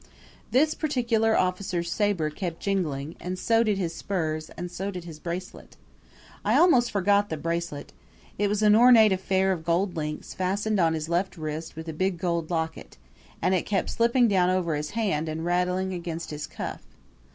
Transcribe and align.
This 0.49 0.73
particular 0.73 1.37
officer's 1.37 1.91
saber 1.91 2.31
kept 2.31 2.59
jingling, 2.59 3.15
and 3.19 3.37
so 3.37 3.61
did 3.61 3.77
his 3.77 3.93
spurs, 3.93 4.49
and 4.57 4.71
so 4.71 4.89
did 4.89 5.03
his 5.03 5.19
bracelet. 5.19 5.77
I 6.43 6.57
almost 6.57 6.89
forgot 6.89 7.29
the 7.29 7.37
bracelet. 7.37 7.93
It 8.39 8.47
was 8.49 8.63
an 8.63 8.75
ornate 8.75 9.11
affair 9.11 9.51
of 9.51 9.63
gold 9.63 9.95
links 9.95 10.33
fastened 10.33 10.79
on 10.79 10.95
his 10.95 11.07
left 11.07 11.37
wrist 11.37 11.75
with 11.75 11.87
a 11.87 11.93
big 11.93 12.17
gold 12.17 12.49
locket, 12.49 12.97
and 13.43 13.53
it 13.53 13.67
kept 13.67 13.91
slipping 13.91 14.27
down 14.27 14.49
over 14.49 14.73
his 14.73 14.89
hand 14.97 15.29
and 15.29 15.45
rattling 15.45 15.93
against 15.93 16.31
his 16.31 16.47
cuff. 16.47 16.81